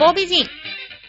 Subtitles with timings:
[0.00, 0.46] 方美人。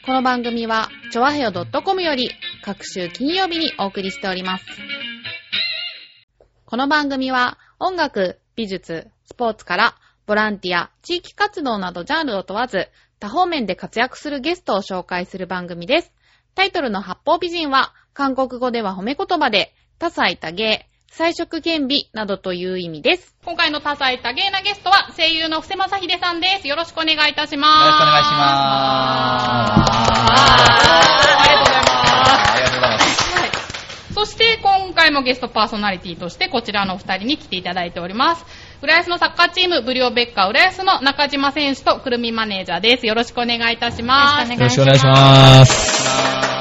[0.05, 2.29] この番組は、ちょわへよ .com より、
[2.62, 4.65] 各週金曜日にお送りしております。
[6.65, 12.89] この番組は、音楽、美術、スポーツから、ボランティア、地域活動などジャンルを問わず、
[13.21, 16.12] 多方面で活躍するゲストを紹介する番組です。
[16.53, 23.35] タイトルの八方美人は、韓国語では褒め言葉で、多彩多芸、彩色兼美などという意味です。
[23.43, 26.69] 今回の多彩多芸なゲストは、声優の布施正秀さんです。
[26.69, 27.79] よろしくお願いいたします。
[27.79, 29.91] よろしくお願いします
[30.31, 32.52] ありがとうございます。
[32.52, 33.38] ありがとうございます。
[33.38, 33.49] はい。
[34.13, 38.45] そして、今回もゲストパーソナリティとして、こちらのお二人に来ていただいております。
[38.81, 43.05] 浦安のサッカーチーム、ブリオベッカ浦安の中島選手とくるみマネージャーです。
[43.05, 44.49] よろしくお願いいたします。
[44.49, 46.60] よろしくお願いします。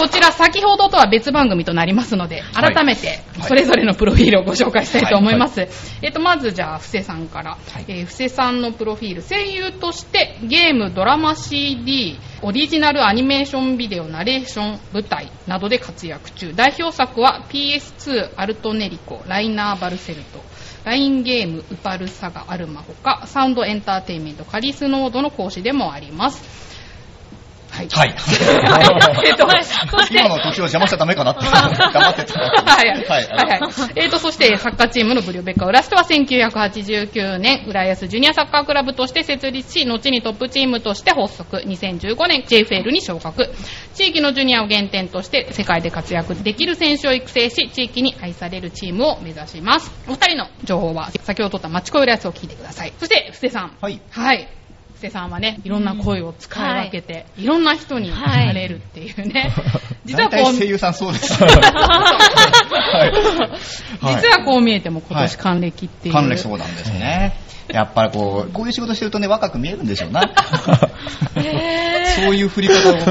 [0.00, 5.60] こちら先ほどとは別番組となりますので、はい改めてはいそれぞれのプロフィールをご紹介したいと思います。
[6.02, 7.50] えっと、まずじゃあ、布施さんから。
[7.52, 16.54] はいえー布施さんのプロフィール、声優としてゲーム、ドラマ CD、オリジナルアニメーションビデオ、ナレーション、舞台などで活躍中。
[16.54, 20.40] 代表作は PS2、アルトネリコ、ライナーバルセルト、
[20.84, 26.70] ラインゲーム、ウパルサガ、アルマほか、サウンドエンターテインメント、カリスノードの講師でもあります。
[27.88, 28.14] はい。
[28.16, 29.28] はい。
[29.28, 31.44] えっと、そして、今の時を邪魔しちゃダメかなって
[31.92, 32.40] 黙ってた。
[32.40, 33.04] はいはい。
[33.04, 33.70] はいはいはい。
[33.96, 41.58] えーと、そして、サッカーチームのブリオベッカ浦ストは1989年、浦安ジュニアサッカークラブとして設立し、後にトップチームとして発足。
[41.66, 43.50] 2015年、JFL に昇格。
[43.94, 49.92] 地域のジュニアを原点として、世界で活躍できる選手を育成し、地域に愛されるチームを目指します。
[50.08, 52.92] お二人の情報は、先ほど取ったマチコ浦安を聞いてください。
[52.98, 53.76] そして、布施さん。
[53.80, 54.00] はい。
[54.10, 54.59] はい。
[55.00, 59.52] 布施さんはね、いろんな声を使い分けて、いろんな人になれるっていうね。
[60.04, 61.32] 実はこう、声優さんそうです。
[61.42, 61.50] はい
[64.00, 66.14] 実はこう見えても今年還暦っていう。
[66.14, 67.36] 還暦そうなんですね。
[67.68, 70.22] やっぱりこう、こういう仕事してるとね、若く見えるんでしょうな。
[70.22, 70.28] そ
[72.30, 72.94] ういう振り方を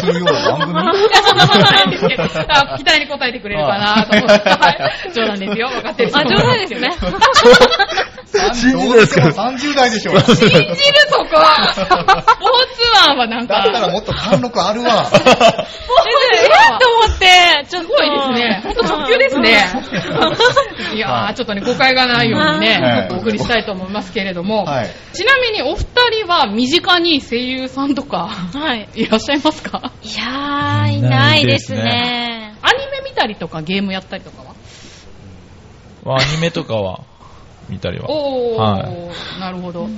[0.00, 2.28] するような番組いや、そんなことないんですけど、あ
[2.76, 4.50] 期待に応えてくれるかなと思って。
[4.50, 4.78] はい。
[5.14, 5.68] 冗談ですよ。
[5.68, 6.90] 分かってるとあ、冗談ですよね。
[8.54, 9.22] 信じるんですか？
[9.22, 10.14] どうしても30代でしょ。
[10.14, 10.50] だ信じる
[11.08, 11.72] そこは。
[11.72, 11.94] スポーツ
[13.08, 13.60] マンはなんか。
[13.60, 15.10] ったらもっと貫禄あるわ。
[15.12, 15.20] えー
[16.78, 17.88] と思って、ちょっと。
[17.88, 18.60] すごいですね。
[18.64, 19.50] ほんと特急ですね。
[20.94, 25.86] いやー、はいちょっとね、誤解がないようにね、お送りしたいと思いますけれども、はいちなみにお二
[26.24, 28.88] 人は身近に声優さんとかはい。
[28.94, 29.92] いらっしゃいますか？
[30.02, 32.56] いやー、いないですね。
[32.62, 34.54] アニメ見たりとかゲームやったりとかは？
[36.04, 37.04] まあアニメとかは
[37.68, 38.10] 見たりは。
[38.10, 39.88] おー、はなるほど。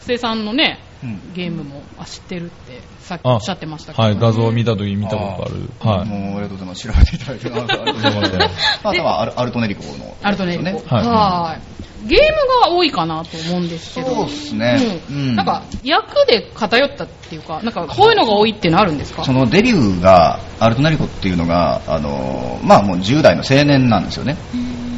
[0.00, 4.02] 布施さんのね、うんゲームもあ知ってるってさっきおっしゃってましたけど。
[4.02, 5.70] はい、画像を見たとき見たことある。
[5.80, 6.08] はい。
[6.08, 6.88] もうありがとうございます。
[6.88, 7.50] 調べていただいて。
[7.50, 8.36] ありがとうございます。
[8.84, 10.16] ま あ、多分アルアルトネリコの。
[10.22, 10.64] アルトネリコ。
[10.64, 11.74] はいはい。
[12.06, 14.14] ゲームが多いかなと思うんですけど。
[14.14, 19.24] そうですねうんうんなんか、役で偏ったっていうか、なんか、こういうのが多いっていうのあるんですか？
[19.24, 24.36] そのデビューが、アルトナリコっていうのが、あのまあもう10代の青年なんですよね。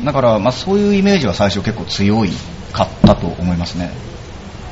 [0.07, 2.31] だから、まあそういうイメージは最初結構強い
[2.73, 3.91] かったと思いますね。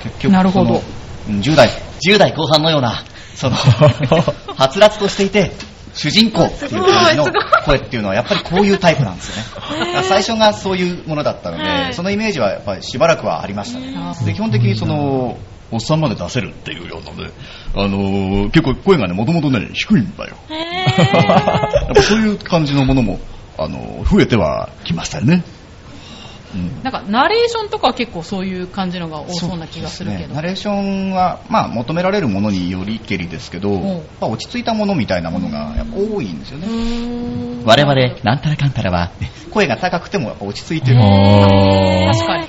[0.04, 0.82] 結局、なるほどその
[1.28, 1.68] うん10代、
[2.06, 3.02] 10代後半のような、
[3.34, 3.56] その、
[4.54, 5.50] はつらつとしていて、
[5.92, 7.26] 主人公っていう感じの
[7.64, 9.36] 声っていうのはやっぱりこういうタイプなんですよ
[9.84, 10.02] ね。
[10.04, 13.94] 最初がそういうものだったので、はいそのイメージはやっぱりしばらくはありましたね。
[14.24, 15.38] で基本的にその、
[15.70, 17.30] おっさんまで出せるっていうようなね、
[17.74, 20.36] あのー結構声がね、もともとね、低いんだよ。
[20.50, 20.54] へ
[21.02, 23.18] やっぱそういう感じのものも、
[23.58, 25.42] あの、増えてはきましたよね。
[26.54, 30.28] うんなんか、ナレーションとかは結構そういう感じのが多そうな気がするけど。
[30.28, 36.68] ねナレーションは、まあ、求められるものによりけりですけど、んやっぱ落ち着いたものみたいなものがやっぱ多いんですよね。
[37.64, 39.10] 我々、なんたらかんたらは、
[39.50, 41.00] 声が高くてもやっぱ落ち着いてる。
[41.02, 42.46] あ確かに。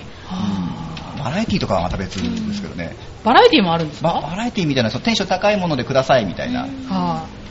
[1.23, 2.95] バラエティとかはまた別ですけどね。
[3.23, 4.13] バラエティもあるんですか？
[4.13, 6.67] ババラエティみたいな、そのテンション高いものでくださいみたいな。
[6.87, 7.44] はい、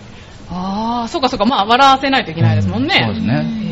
[0.50, 3.02] ああ、そうかそうか、まあ、笑わせないといけないですもんね。
[3.06, 3.64] そうですね。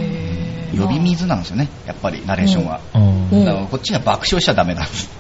[0.79, 2.81] 呼び水なんですよね、やっぱりナレーションは。
[2.95, 5.11] ーうんうんだからこっちが爆笑しちゃダメなんです。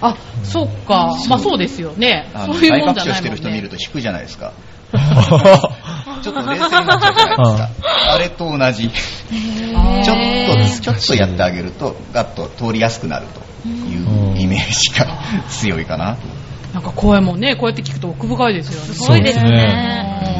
[0.00, 1.16] あ、そうか。
[1.28, 2.28] まあそうですよね。
[2.34, 3.68] そういうもん大爆じゃないもん笑してる人見るね。
[3.68, 4.52] と引くじゃないですか。
[4.94, 7.70] ちょっと冷静になっちゃうじゃないですか。
[8.12, 8.90] あれと同じ。
[8.90, 10.16] ちょっ
[10.74, 13.26] と、ちょっとやってあげると、ガッと通りやすくなる
[13.62, 15.06] というイメージが
[15.48, 16.20] 強いかなと。
[16.74, 18.94] なんか声もね、こうやって聞くと奥深いですよね。
[18.94, 20.33] すごいですそうですね。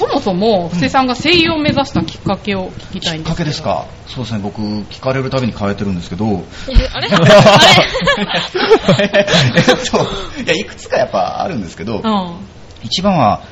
[0.00, 3.86] うんそもそも、布施さんが声優を目指したきっかけを聞きたいんですけどきっかけですか？
[4.06, 7.08] そうですね、僕、聞かれるたびに変えてるんですけど、えあれ？
[7.12, 9.10] あれ？
[9.56, 9.98] えっと、
[10.42, 12.36] いや、いくつかやっぱあるんですけど、うん。
[12.84, 13.42] 一番は、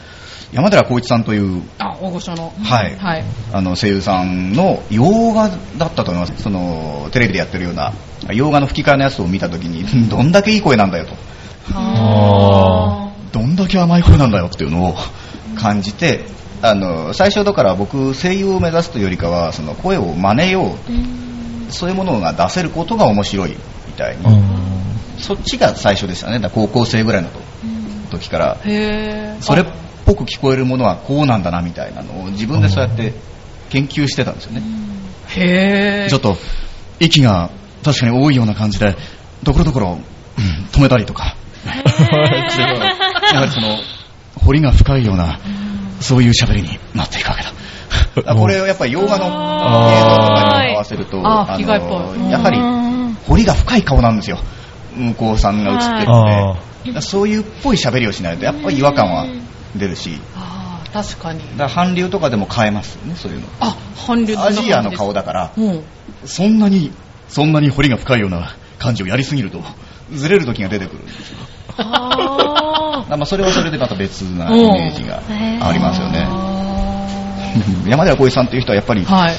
[0.53, 2.53] 山寺宏一さんという、あ、大御所の。
[2.63, 3.25] はいはい。
[3.53, 6.43] あの声優さんの洋画だったと思います。
[6.43, 7.93] そのテレビでやってるような
[8.33, 11.13] 洋画の吹き替えのやつを見たときに、 どんだけいい声なんだよと。
[11.75, 14.97] あどんだけ甘い声なんだよっていうのを
[15.57, 16.25] 感じて、
[16.63, 20.75] あの、最初だから僕、声優を目指すというよりかは、その声を真似よ
[21.69, 23.57] う、そういうものが出せることが面白い
[23.87, 24.25] みたいに、
[25.19, 26.41] そっちが最初でしたね。
[26.53, 27.31] 高校生ぐらいの
[28.11, 28.57] 時から。
[29.41, 29.65] それっ
[30.05, 33.13] ぽく聞こえるものはこうなんだなみたいなのを自分でそうやって
[33.71, 34.63] 研究してたんですよね。
[35.29, 36.09] へー。
[36.09, 36.37] ちょっと
[37.01, 37.51] 息が
[37.85, 38.97] 確かに多いような感じで、
[39.45, 39.99] ところどころ、
[40.39, 41.37] うん止めたりとか、
[43.33, 43.79] やはりその、
[44.45, 45.39] 彫りが深いような、
[46.07, 47.53] そういう喋りになっていくわけだ。
[48.33, 54.39] あこれをやっぱり洋画の映像とかに合わせると、あーあ意外っぽいのやはり彫りが深い顔なんですよ。
[54.95, 56.57] 向こうさんが映ってるあ
[56.87, 59.27] ので、そういうっぽい喋りをしないと、やっぱり違和感は
[59.75, 60.19] 出るし、
[60.93, 61.41] 確かに。
[61.59, 63.47] だから韓流とかでも変えますよね、そういうの。
[63.61, 63.77] あ、
[64.07, 65.83] 韓流アジアの顔だから、うん。
[66.25, 66.93] そんなに、
[67.29, 69.63] そんなに彫りが深いような感じをやりすぎると、
[70.13, 71.39] ずれる時が出てくるんですよ。
[73.05, 75.23] まあそれはそれでまた別なイメージが
[75.67, 76.27] ありますよね。
[76.29, 76.67] あ
[77.87, 79.35] 山寺浩一さんっていう人はやっぱり、ーはい。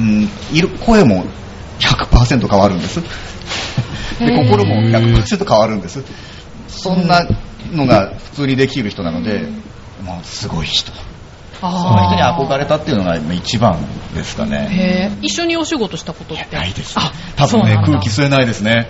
[0.00, 1.24] うん、いる声も
[1.78, 3.00] 100%変わるんです。
[4.18, 6.02] で、心も100%変わるんです。
[6.68, 7.26] そんな
[7.72, 9.48] のが普通にできる人なので、
[10.04, 10.92] まあ、すごい人。
[11.60, 13.78] その人にあ憧れたっていうのが一番
[14.14, 15.16] ですかーね。
[15.22, 16.94] 一緒にお仕事したことってないです。
[16.98, 18.88] あ、多分ね空気吸えないですね。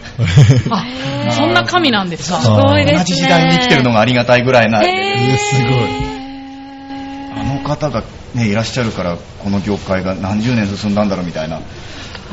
[0.70, 0.84] あ、
[1.32, 6.14] そんな神なんですかすごいですね同じ時代に生きてるのがありがたいぐらいな、えすごい。
[7.36, 8.02] あの方が
[8.34, 11.60] ね、いらっしゃるから、この業界が何十年進んだんだろうみたいな。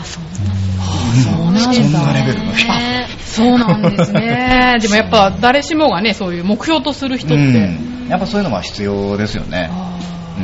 [0.04, 2.68] そうなんだそんなレベルの人。
[2.68, 4.78] ねそうなんですね。
[4.82, 7.36] でもやっぱ誰しもがね、そういう目標とする人って。
[7.36, 9.72] うんやっぱそういうのは必要ですよね。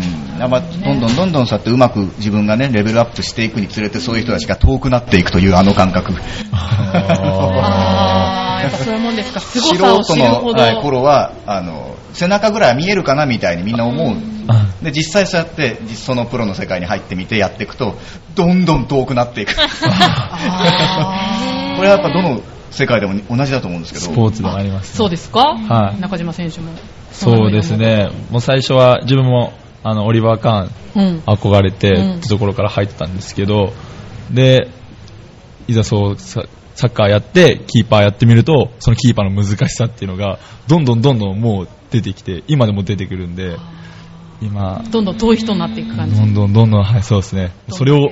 [0.01, 6.13] あうん、やっぱどんどんどんどんそうやってうまく自分がねレベルアップしていくにつれてそういう人たちが遠くなっていくというあの感覚。
[6.51, 9.39] あー、やっぱそういうもんですか。
[9.39, 10.03] 素人の、る
[10.35, 10.61] ほど。
[10.61, 14.17] はい頃はあの背中ぐらいは見えるかなみたいにみんな思う、
[14.83, 17.95] で実際そうやって実そのプロの世界に入ってみてやっていくと
[18.35, 19.53] どんどん遠くなっていく。
[19.55, 19.67] こあ
[21.81, 22.41] れはやっぱどの
[22.71, 24.05] 世界でも同じだと思うんですけど。
[24.05, 25.55] スポーツでもあります、ーそうですか？
[25.55, 26.01] はい。
[26.01, 26.71] 中島選手も。
[27.11, 28.09] そうですね。
[28.29, 29.53] もう最初は自分も、
[29.83, 31.19] あの、オリバー・カーンうん。
[31.25, 33.73] 憧れてうんってところから入ってたんですけど、
[34.31, 34.69] で、
[35.67, 36.43] いざそうサ
[36.75, 40.37] サッカーやって、キーパーやってみると、そのキーパーの難しさっていうのが、
[40.67, 43.57] どんどんどんどんもう出てきて、今でも出てくるんで、
[44.41, 46.15] 今、どんどん遠い人になっていく感じ。
[46.15, 47.51] どんどんどんどん、はい、そうですね。
[47.69, 48.11] それを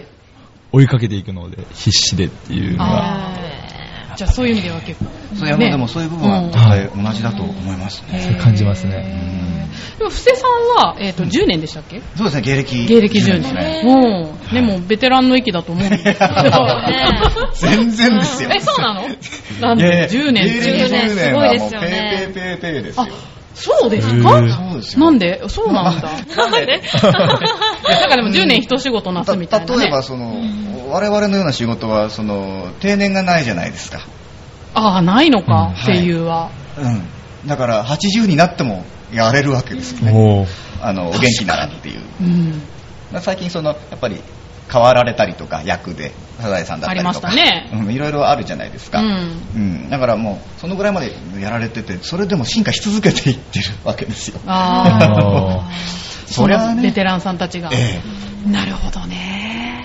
[0.71, 3.44] 追いかけていくので、必死でっていうのが、
[4.15, 5.09] じゃあそういう意味では結構。
[5.35, 9.67] そういやねでもそういう部分はうん絶対同じだと思いますね、そう感じますへね。
[9.95, 12.01] ーでも、布施さんは、えっ、と、10年でしたっけ？
[12.15, 14.47] そうですね芸歴芸歴10ですね年。
[14.49, 14.53] うん。
[14.53, 16.19] でも、ベテランの域だと思うんですけど。
[17.55, 19.01] 全然ですよえ、そうなの？
[19.61, 21.09] なんでいやいや ?10 年芸歴10 10年。
[21.09, 23.07] すごいですよねペーペーペーですよあ、
[23.55, 24.13] そうですか？
[24.13, 24.49] へー。
[24.71, 24.99] そうですよ。
[25.05, 25.41] なんで？
[25.47, 26.09] そうなんだ。
[26.35, 26.81] なんで？
[27.01, 29.81] なん かでも10年一仕事なすみたいな、ね。
[29.81, 30.35] 例えばその、
[30.91, 34.05] 我々のような仕事はその定年がないじゃないですか、
[34.73, 35.85] ああ、ないのか、うん。
[35.85, 36.51] 声優は。
[36.77, 40.47] うん、だから80になってもやれるわけですよね
[40.81, 42.01] あのお元気ならっていう。
[42.21, 42.61] うん。
[43.21, 44.19] 最近そのやっぱり
[44.71, 47.33] 変わられたりとか役でサザエさんだったりとか。
[47.33, 47.69] ね。
[47.73, 49.41] うん、いろいろあるじゃないですか、うん。
[49.55, 49.89] うん。
[49.89, 54.39] だからもうそのぐらいまでやられててそれでも進化し続けていってるわけですよ。
[54.45, 55.71] あああ。
[56.27, 56.75] そりゃあね。
[56.75, 57.69] のベテランさんたちが。
[57.71, 58.01] え
[58.47, 59.15] なるほどね。
[59.15, 59.34] え、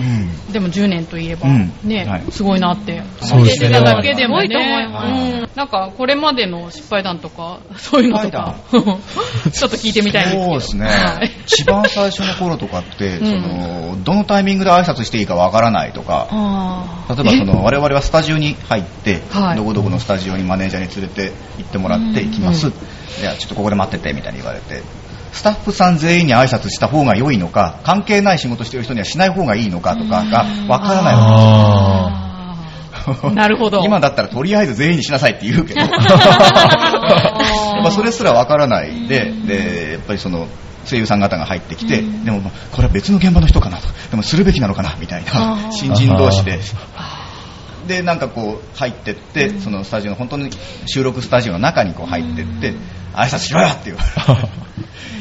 [0.00, 0.52] うん。
[0.52, 1.72] でも10年といえば、うん。
[1.84, 2.22] ね、はい。
[2.30, 3.02] すごいなって。
[3.20, 3.68] そうですね。
[3.68, 4.48] 聞いてただけでもね。
[4.48, 5.22] すごいと思います。
[5.22, 5.48] うん。
[5.54, 10.44] なんか、これまでの失敗談とか、 そういうのとか、 ちょっと聞いてみたいんですけど。
[10.44, 19.56] そうですね、はい一番最初の頃とかって、うんそのどのタイミングで挨拶していいかわからないとか、あ例えばその我々はスタジオに入って、はい。
[19.56, 22.72] どこどこのスタジオにマネージャーに連れて行ってもらって行きます、うん。
[23.20, 24.82] いやちょっとここで待っててみたいに言われて
[25.32, 32.30] スタッフさん全員に挨拶した方が良いのか関係ない仕事してる人にはしない方がいいのかとかがわからないわああー。
[33.34, 33.82] なるほど。
[33.84, 35.80] 今だったらとりあえず全員にしなさいって言うけど。
[35.80, 40.46] や っあぱそれすらわからないででやっぱりその
[40.84, 43.88] 声優さん方が入ってきて、でもまあこれは別の現場の人かなと。
[44.10, 45.70] でもするべきなのかなみたいな。
[45.70, 46.58] 新人同士で
[47.90, 50.50] でなんかこう入ってって、そのスタジオの本当に
[50.86, 52.72] 収録スタジオの中にこう入ってって、
[53.12, 54.60] 挨拶しろよって言われて。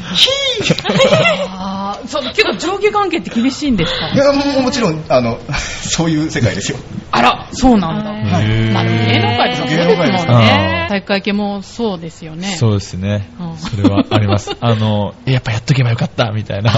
[2.08, 6.78] そう、けど上下関係って厳しいんですかいやもうもちろんあの そういう世界ですよ。
[7.12, 8.12] あら、そうなんだ。
[8.12, 10.86] へーまあ、芸能界ってそうですもん芸能界ですね。
[10.90, 12.56] 体育会系もそうですよね。
[12.56, 13.30] そうですね。
[13.40, 13.58] うん。
[13.58, 14.56] それはあります。
[14.60, 16.76] あの、えやっぱやっとけばよかった、みたいな、っ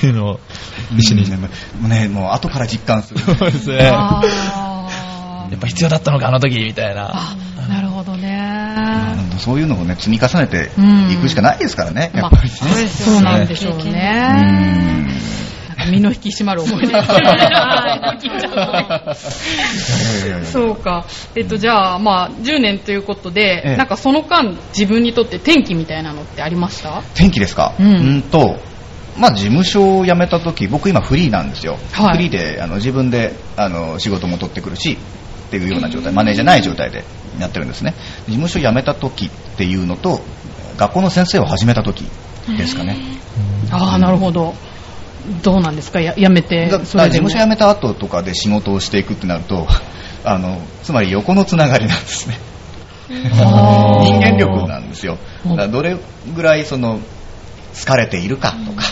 [0.00, 0.40] ていうのを
[0.96, 1.24] 一緒に。
[1.24, 1.48] うんも
[1.84, 3.20] うねもう後から実感する。
[3.20, 3.90] そうですね。
[5.50, 7.10] やっぱ必要だったのか、あの時、みたいな。
[7.14, 7.36] あ、
[7.68, 9.14] なるほどね。
[9.38, 12.56] そういうのをね、積み重ねてうんいくしかないですからね、やまあっぱりね。
[12.88, 15.04] そうなんでしょううね。
[15.90, 16.94] 身の引き締まる思い出。
[20.50, 21.04] そうか。
[21.36, 27.02] えっと、じゃあ、まあ、10年ということで、ええなんかその間、自分にとって転機みたいなのってありました？
[27.14, 27.74] 天気ですか？
[27.78, 28.58] ううんんと、
[29.18, 31.78] まあ事務所を辞めた時、僕今フリーなんですよ。
[31.92, 34.96] はいフリーであの自分であの仕事も取ってくるし、
[35.46, 37.04] っていうような状態、マネージャーない状態で
[37.38, 37.94] やってるんですね。
[38.26, 40.20] 事務所辞めた時っていうのと、
[40.76, 42.04] 学校の先生を始めた時
[42.56, 42.96] ですかね。
[43.70, 44.54] ああ、なるほど。
[45.42, 46.00] どうなんですか？
[46.00, 49.66] や辞めてだ、事務所辞めた後とかで仕事をしていくってなると、
[50.24, 52.38] あの、つまり横のつながりなんですね。
[53.08, 55.18] 人間力なんですよ。
[55.70, 55.96] どれ
[56.34, 57.00] ぐらいその、
[57.74, 58.84] 疲れているかとか、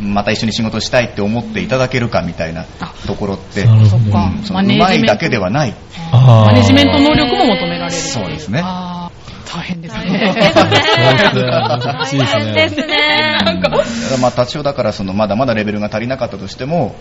[0.00, 3.86] また一緒に仕事したいって思っていただけるかみたいなあところって、うん。
[3.86, 4.84] そのマネージメント。
[4.84, 5.74] うまいだけではない。
[6.12, 8.00] マネジメント能力も求められる。
[8.00, 8.62] そうですね。
[8.62, 10.04] 大変ですね。
[10.04, 10.34] ね。
[10.34, 12.52] 難しいですね。
[12.54, 13.38] ですね。
[13.44, 13.84] だから
[14.20, 16.96] まあ多少だからそのまだまだレベルが足りなかったとしても、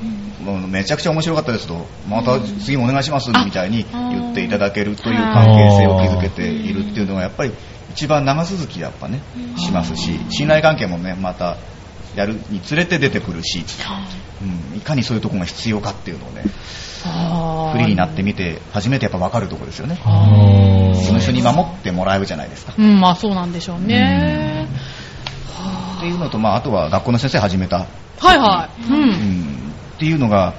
[0.70, 7.54] めちゃくちゃ面白かったですと、また次もお願いしますみたいに言っていただけるという関係性を築けているっていうのがやっぱり
[7.92, 9.22] 一番長続きやっぱね、
[9.58, 11.58] しますし、信頼関係もね、また
[12.16, 13.66] やるにつれて出てくるし、
[14.42, 20.00] うん、いかにそういうところが必要かっていうのをね、フリーになってみて初めてやっぱ分かるところですよね。
[20.04, 22.74] あー事務所に守ってもらえるじゃないですか。
[22.78, 24.68] うん、まあそうなんでしょうね。
[25.98, 27.88] っていうのと、まあ、あとは学校の先生始めた、
[28.20, 28.92] はいはい。
[28.92, 28.94] う。
[28.94, 30.54] うんん、っていうのが、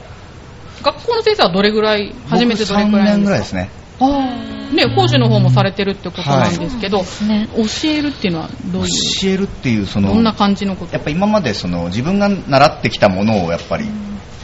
[0.82, 3.70] 学校の先生はどれぐらい、初めてどれぐ僕3らい年ぐらいでかですすね。
[4.00, 4.74] ああ。
[4.74, 7.48] ね、講師の方もされてるってことなんですけど、ね。
[7.56, 8.88] 教えるっていうのはどういう、
[9.20, 10.92] 教えるっていう、その、どんな感じのこと？
[10.92, 13.86] やっぱ今までその自分が習ってきたものをやっぱり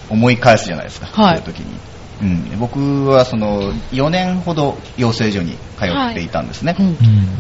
[0.09, 1.38] 思い返すじゃないですか、はい。
[1.38, 1.76] そういう時に。
[2.23, 6.90] うん、僕はその4年ほど養成所に通っていたんですね、うんう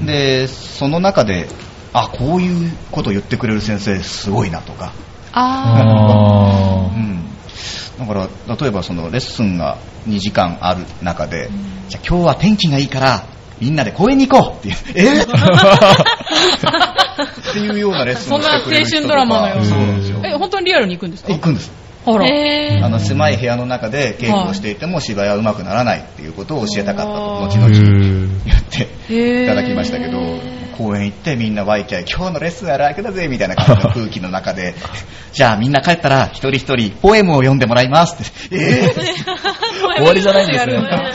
[0.04, 0.06] ん。
[0.06, 1.48] でその中で
[1.92, 4.94] あこういうことを言ってくれる先生すごいなとか、
[5.32, 7.19] ああうん、
[8.00, 9.76] だから例えばそのレッスンが
[10.08, 11.50] 2時間ある中で、
[11.88, 13.24] じゃあ今日は天気がいいから
[13.60, 15.20] みんなで公園に行こうっていう、え？
[15.22, 15.26] っ
[17.52, 19.18] ていうようなレッスンをしてくれる人とか。
[19.20, 19.64] そんな青春ドラマのような。
[19.64, 20.20] そうなんですよ。
[20.24, 20.28] あ。
[20.28, 21.32] え、本当にリアルに行くんですか？
[21.32, 21.70] 行くんです。
[22.06, 22.26] あら。
[22.26, 28.62] えあの狭い部屋の中で稽古をしていても芝居は上手くならないっていうことを教えたかったと後々言っ
[29.08, 30.18] ていただきましたけど
[30.80, 34.74] 公園行ってみんなワイキャイ今日のレッスンは楽だぜみたいな感じの 空気の中で
[35.32, 38.56] じゃあみんな帰ったら一人一人ポエムを読んでもらいますって。
[38.56, 39.00] えー。
[40.00, 41.12] 終わりじゃないんですね。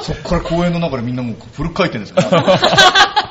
[0.00, 2.16] そっから公園の中でみんなもうフル回転ですよ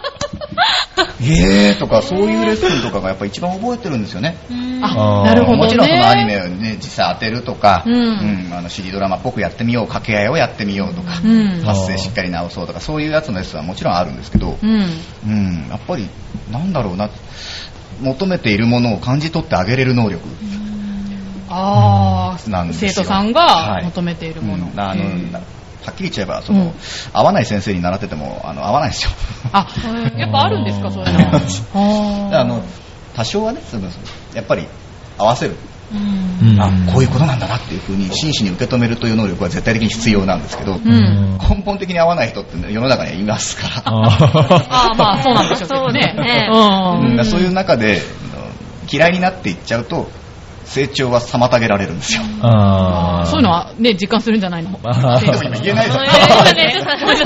[1.21, 4.37] えーとかそういうレッスンとかがやっぱ一番覚えてるんですよね。
[4.81, 5.63] あ、なるほど、ね。
[5.63, 8.53] もちろんそのアニメをね、実際当てるとか、うん。
[8.53, 11.61] あの CD ドラマっぽくやってみよう、掛け合いをやってみようとか、うん。
[11.63, 14.89] 発声しっかり直そうとか、そういうやつのレッスンはもちろんあるんですけど、うん。
[15.25, 16.07] うん、やっぱり、
[16.51, 17.09] なんだろうな、
[18.01, 20.21] 求めているものを感じ取ってあげれる能力。
[21.49, 22.37] ああ、
[22.71, 23.33] 生徒さんはい。
[23.33, 24.71] が求めているもの。
[24.73, 24.79] うん。
[24.79, 25.03] あの
[25.85, 26.73] はっきり言っちゃえば、その、うん
[27.11, 29.11] 合わない先生に習ってても、あの、合わないですよ。
[29.51, 29.67] あ、
[30.17, 32.39] やっぱあるんですか、そういうのは。
[32.41, 32.63] あの、
[33.15, 33.89] 多少はね、その
[34.33, 34.67] やっぱり
[35.17, 35.55] 合わせる。
[35.93, 41.37] うんあ、こういうことなんだなっていうふうに真摯に受け止めるという能力は絶対的に必要なんですけど、うん。
[41.37, 44.07] 根本的に合わない人ってね世の中にはいますから、あ
[44.91, 46.15] あ、まあそうなんでしょうけどね。
[46.15, 48.01] そうねうんうんそういう中で
[48.91, 50.09] 嫌いになっていっちゃうと
[50.65, 52.21] 成長は妨げられるんですよ。
[52.41, 54.71] あーそういうのはね、実感するんじゃないの？
[54.71, 54.83] でも
[55.43, 56.05] 今言えないじゃん。
[56.05, 57.17] こう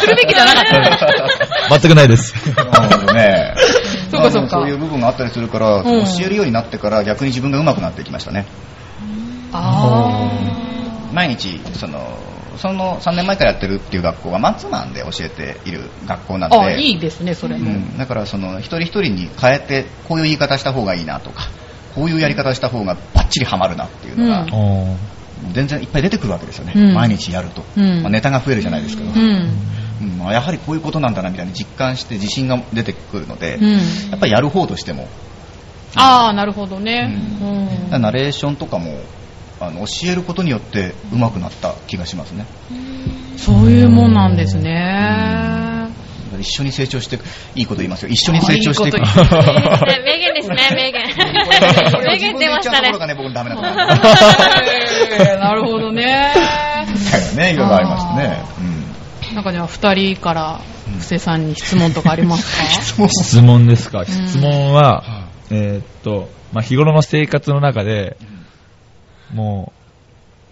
[0.00, 0.64] するべきじゃなかっ
[1.68, 1.78] た。
[1.78, 2.34] 全くないです。
[2.56, 3.54] なるほどね。
[4.10, 5.90] そうかそうかそういう部分があったりするから、ん教
[6.24, 8.46] えるようになってから逆に自分が上手くなってきましたね。
[9.52, 10.30] あ
[11.12, 12.18] 毎日その
[12.58, 16.60] その3年前からやってるっていう学校はマンツーマンで教えている学校なんであ。
[16.62, 17.70] あ、いいですね、それも。
[17.70, 21.48] うん、だからその一人一人に変えてこういう言い方した方がいいなとか
[21.94, 24.46] こういうやり方した方がバッチリハマるなっていうのが、
[25.52, 26.94] 全然いっぱい出てくるわけですよね、うん。
[26.94, 28.02] 毎日やると、うん。
[28.02, 30.06] まあネタが増えるじゃないですか、ううん。
[30.06, 30.18] ん。
[30.18, 33.72] まあやはりこういうことなんだなみたいに実感して自信が出てくるので、うん。
[33.72, 33.78] や
[34.16, 35.08] っぱりやる方としても、
[35.96, 37.16] ああ、なるほどね。
[37.90, 38.98] ナレーションとかも
[39.60, 42.46] あの教えることによって上手くなった気がしますね。
[43.36, 45.63] そういうもんなんですね。
[46.44, 47.24] 一緒に成長していく。
[47.56, 48.08] いいこと言いますよ。
[48.10, 48.98] 一緒に成長していく。
[49.00, 51.02] 名言ですね、 名言。
[52.04, 52.92] 名言出ましたね。
[52.92, 53.74] がね僕ダメなところ。
[55.38, 56.04] なるほどね。
[56.04, 58.42] だからねいろいろありましてね、
[59.30, 59.34] うん。
[59.34, 60.60] なんかじゃあ、二人から、
[60.98, 62.56] 布施さんに質問とかあります
[62.96, 63.08] か？
[63.08, 64.04] 質問ですか？
[64.04, 68.16] 質問は、えーっと、まあ、日頃の生活の中で、
[69.32, 69.72] も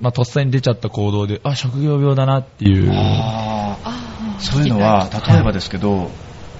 [0.00, 2.90] う、まあ、とっさに出ちゃった行動で、あ、職業病だなっていう。
[4.42, 6.10] そういうのは例えばですけど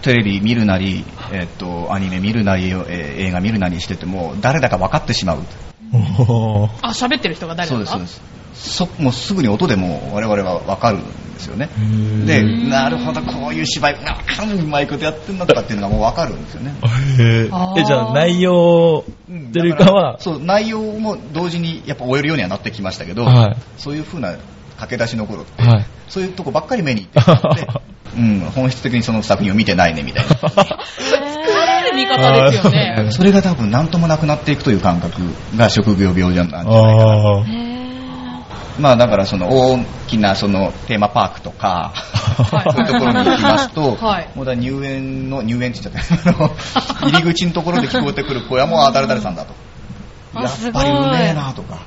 [0.02, 5.38] テレビ見るなり、えっと、アニメ見るなり、えー映画見るなりしてても、誰だか分かってしまう。
[6.82, 7.86] あ、喋ってる人が誰だか？
[7.86, 8.88] そうです、そうです。
[8.98, 11.02] そもうすぐに音でも我々は分かるん
[11.34, 11.68] ですよね。
[12.26, 16.74] で、なるほど、こういう芝居、あーうまいことやってんのとかっていうのがもう分かるんですよね。
[17.20, 17.44] え、
[17.84, 19.04] じゃあ内容
[19.52, 24.34] というかは、そう、内容も同時にやっぱ終えるようにはなってきましたけど、はいそういう風な
[24.76, 27.67] 駆け出しの頃って、はいそういうとこばっかり目に行ってしまって、
[28.19, 30.35] うん、本質的にその作品を見てないねみたいな。
[30.37, 30.55] 作
[31.55, 33.09] られる見方ですよね。
[33.12, 35.23] それが多分何ともなくなっていくという感覚
[35.57, 37.73] が職業病じゃなんじゃないかな。
[38.79, 46.35] まあだからその大きなそのテーマパークとか、はいそういうところに行きますと、はいもうだ入園の、入園って言っちゃっ
[47.00, 49.55] た、 入り口のところで聞こえてくる声はもうあ誰々さんだと。
[50.35, 51.79] あやっぱりうめえなとか。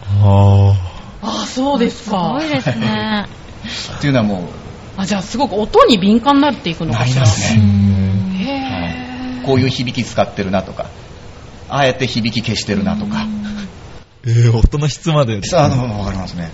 [1.25, 2.47] ああ、そうですすかごい。
[2.49, 3.25] ですね。
[3.97, 4.49] っていうのはも
[4.97, 7.21] あ、じゃあすごく音に敏感になっていくう、のかしら。
[7.21, 9.43] なりますね。
[9.45, 10.87] こういう響き使ってるなとか、
[11.69, 13.25] あえて響き消してるなとか。
[14.25, 15.41] えー、音の質まで。
[15.43, 16.51] さあ、わかりますね。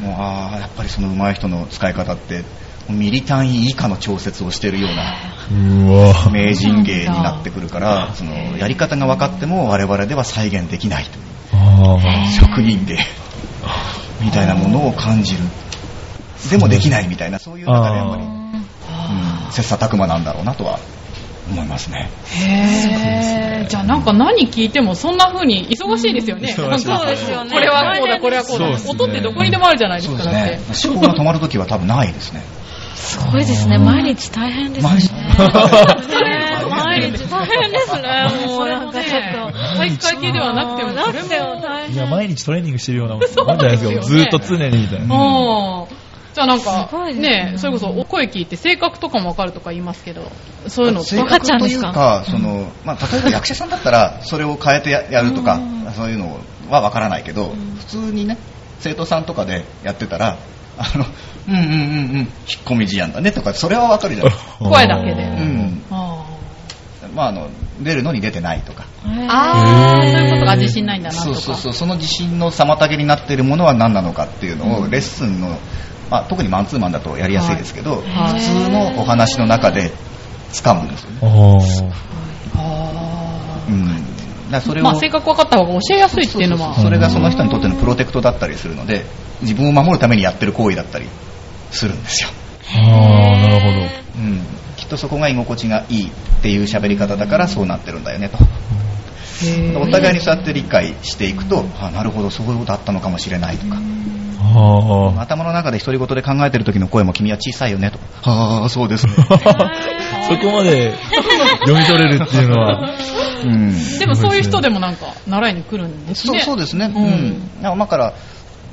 [0.00, 2.44] もう、ああ、やっぱりその上手い人の使い方って、
[2.88, 5.14] ミリ単位以下の調節をしてるような
[5.50, 12.98] うわ名人芸になってくるから、そのやり方が分かっても我々では再現できないというあ職人芸
[14.20, 15.40] みたいなものを感じる。
[16.50, 20.78] でもできないみたいな、そういう中でやっぱり、うん、切磋琢磨なんだろうなとは
[21.50, 22.10] 思いますね。
[22.32, 26.54] へーじゃあなんか何聞いてもそんな風に忙しいですよね。
[26.56, 28.66] 忙しいですねなんかそうですよねこれはこうだ、これはこうだ。
[28.66, 30.58] そうですね音ってどこにでもあるじゃないですか、だって。
[30.88, 32.42] 思考が止まるときは多分ないですね。
[32.94, 33.78] すごいですね。
[33.78, 34.90] 毎日大変ですね。
[34.90, 35.10] 毎日
[36.88, 38.46] 毎日大変ですね。
[38.46, 39.58] もうなんかちょっと。
[39.78, 41.54] 体育会系ではなくても、なくても。
[41.56, 41.94] も大変。
[41.94, 45.14] いや、毎日トレーニングしてるようなもんそうなんじゃないですよねずーっと常にみたいな。
[45.14, 45.86] うん。
[46.34, 50.30] じゃあなんかねねそれこそお声聞いて性格とかもわかるとか言いますけど、
[50.68, 51.88] そういうの分かっちゃうん格とですか？
[51.88, 55.58] いうか、その、まあ、例えば役者さんだったら、それを変えてややるとか、
[55.96, 56.38] そういうの
[56.70, 58.36] はわからないけど、普通にね、
[58.78, 60.36] 生徒さんとかでやってたら、
[60.76, 61.04] あの、
[61.48, 62.28] うんうんうんうん、引っ
[62.64, 64.54] 込み思案だねとか、それはわかるじゃないですか。
[64.58, 65.67] 声だけでうん。
[67.18, 67.50] あまあ、あの、
[67.80, 68.86] 出るのに出てないとか。
[69.04, 71.24] あー、へーそういうことが自信ないんだなとか。
[71.24, 75.58] そうそうそう、その自信の妨げになっているものは何なのかっていうのを、レッスンの、
[76.10, 79.92] まあ、特にマンツーマンだとやりやすいですけど、はい普通のお話の中で
[80.52, 81.18] 掴むんですよね。
[81.22, 81.90] あー
[82.54, 84.50] あうん。
[84.50, 86.74] だそれを、ーまあ性格分かった方が教えやすいっていうのは。
[86.74, 89.04] それがその人にとってのプロテクトだったりするので、
[89.42, 91.06] 自分を守るためにやってる行為だったり
[91.70, 92.30] するんですよ。
[92.70, 93.78] あー、なるほど。
[94.18, 94.42] うん。
[94.88, 98.38] きっとそこが居心地がいいっていう喋り方だからそうなってるんだよねと。
[99.78, 103.76] お互いにそうやって理解していくと、あなるほど、そういうことあったのかもしれないとか。
[105.20, 107.98] 頭の中で独り言で考えてる時の声も君は小さいよねと。
[108.22, 109.12] ああ、そうですね。
[109.20, 109.24] そ
[110.38, 110.94] こまで
[111.66, 112.94] 読み取れるっていうのは、
[113.44, 113.98] うん。
[113.98, 116.40] でもそういう人でもなんか習いに来るんですそうね。
[116.40, 116.90] そうですね。
[116.94, 117.08] ううん
[117.60, 117.62] ん。
[117.62, 118.14] だから、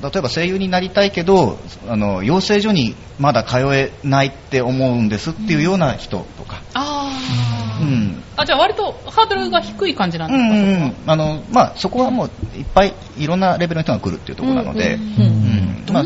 [0.02, 6.62] 例えば声優になりたいけど、あの、養成所にまだ通えないって思うんですっていうような人とか。
[7.80, 8.22] うん。
[8.36, 8.44] あ。
[8.44, 10.94] じゃあ割とハードルが低い感じなんうんですか、うんうん。
[11.06, 16.04] あの、まあ、そこはもういっぱいいろんなレベルの人が来るっていうところなので、うんうんまあ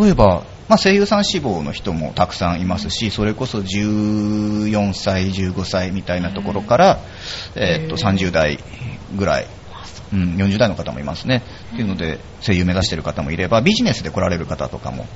[0.00, 7.00] 例えば、まあ、声優さん志望の人もたくさんいますし、それこそ14歳、15歳みたいなところから、
[7.56, 8.58] えーっとへー30代
[9.16, 9.46] ぐらい、
[10.12, 11.42] うん、40代の方もいますね。
[11.72, 15.06] っていうので、声優目指してる方もいれば、ビジネスで来られる方とかも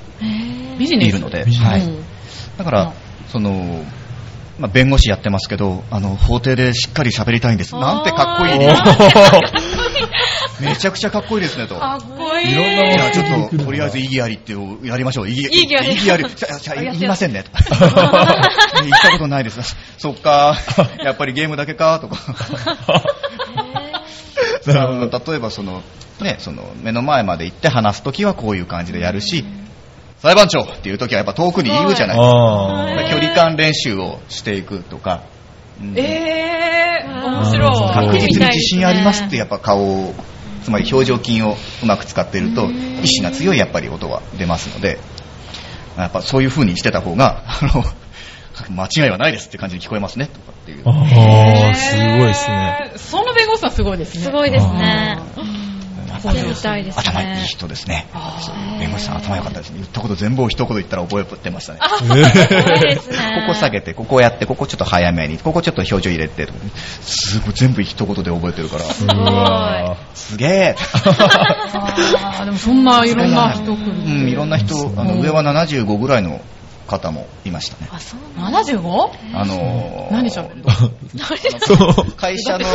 [0.77, 2.03] ビジネスいるので、はいうん
[2.57, 2.93] だから、
[3.29, 3.83] その、
[4.59, 7.73] まあ、弁護士やってますけど、あの、法廷でしっかり喋りたいんです。
[7.73, 8.75] なんてかっこいいね。
[10.61, 11.75] めちゃくちゃかっこいいですねと。
[11.75, 12.51] かっこいい。
[12.51, 15.29] いろんなものちょっと、とりあえず、意義ありっていうやりましょう。
[15.29, 16.25] 意義あり意義あり。
[16.91, 17.43] 言いませんね。
[17.43, 17.59] と か
[18.83, 19.75] 言ったことないです。
[19.97, 20.55] そっか。
[21.03, 21.99] やっぱりゲームだけか。
[21.99, 22.17] とか。
[24.67, 25.81] 例えば、その、
[26.21, 29.45] ね、その、目の前まで行って話すときはこういう感じでやるし、
[30.23, 33.19] 裁判長っていうときはやっぱ遠くにいるじゃないですか。
[33.19, 35.23] 距離感練習をしていくとか。
[35.81, 37.69] うんえー、面あ白い。
[37.69, 40.13] ー確実に自信ありますってやっぱ顔を、
[40.63, 44.97] つまり表情筋をうまく使っていると、意志が強いやっぱり音は出ますので、
[45.97, 47.83] やっぱそういう風にしてた方が、あの、
[48.69, 50.83] 間違いはないですって感じに聞こえますね、とかっていう。
[50.85, 52.91] あー、すごいですね。
[52.93, 52.97] えー。
[52.97, 53.22] そ
[53.63, 54.23] さんすごいですね。
[54.23, 55.19] すごいですね。
[56.23, 57.43] 頭いいね。
[57.45, 58.07] 人ですね
[58.79, 59.77] 弁護士さん頭良かったですね。
[59.79, 61.79] 言ったこと全部を一言言ったら覚えてました ね。
[61.79, 61.87] こ
[63.47, 66.59] こ下げて、ここやって、ここちょっと早めに、ここちょっと表情入れて、とか
[67.01, 68.83] すごい全部一言で覚えてるから、
[70.13, 70.75] すげえ
[72.45, 73.91] でもそんないろんな人来る。
[73.91, 76.41] うん、いろんな人、あの上は75ぐらいの
[76.87, 77.89] 方もいましたね。
[77.91, 78.59] あ、そうなんだ。
[78.59, 79.09] 75?
[79.33, 80.63] あのー何しゃべる
[81.61, 81.73] そ
[82.07, 82.11] う。
[82.13, 82.65] 会社の、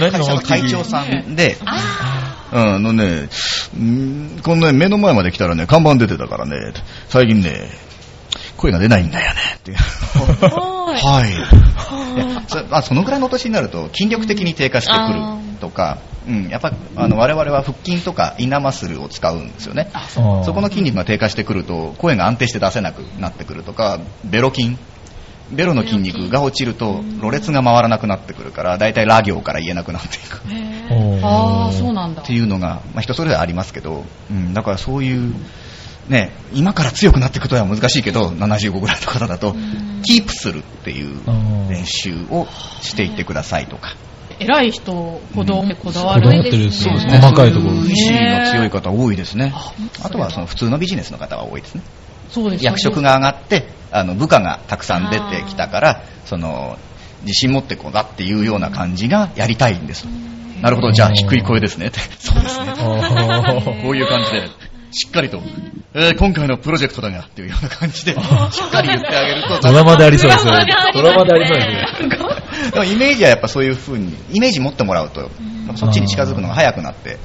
[0.00, 1.56] 何会社の会長さんで、
[2.52, 3.28] うん、あのね、
[3.76, 6.72] うんこのね、目の前まで来たらね、看板出てたからね、
[7.08, 7.68] 最近ね、
[8.64, 9.76] 声が出ないんだよね、っていう。
[9.76, 11.32] はい。
[12.48, 19.90] そまあ、そのぐらいの年になると筋力的に低下してくるとか、うん、やっぱあの我々は腹筋とかインナーマッスルを使うんですよね。
[20.44, 24.76] そこの筋肉が低下してくると声が安定して出せなくなってくるとか、ベロ筋。
[25.52, 30.40] ベロの筋肉が落ちると、ろれつが回らなくなってくるから、だいたいラ行から言えなくなっていく。
[31.22, 32.32] ああ、そうなんだって。
[32.32, 35.34] いうのが、まあ、人それぞれありますけど、うん、だからそういう、
[36.08, 39.54] ね、今から強くなっていくとは難しいけど、75ぐらいの方だと、
[40.02, 41.20] キープするっていう
[41.70, 42.46] 練習を
[42.82, 43.96] していってくださいとか。
[44.38, 44.92] 偉い人
[45.34, 46.28] ほどこだわる。
[46.28, 49.52] ってるですよそうですね細かいところ意志の強い方多いですね。
[49.54, 51.82] ああとはその普通のビジネスの方は多いですね。
[52.30, 56.78] そうです役職が上がって、あの部下がたくさん出てきたから、その
[57.22, 60.06] 自信持ってこうだっていうような感じがやりたいんです。
[60.60, 62.00] なるほど、じゃあ低い声ですねって。
[62.18, 62.72] そうですね。
[63.82, 64.48] こういう感じで、
[64.94, 65.42] しっかりと、
[65.92, 72.70] えー今回のプロジェクトだがっていうような感じで、 しっかり言ってあげると、 ドラマでありそうですねドラマでありますねドラマでありそうですね。
[72.70, 75.30] でもイメージはやっぱそういう風に、イメージ持ってもらうと、
[75.74, 77.18] そっちに近づくのが早くなって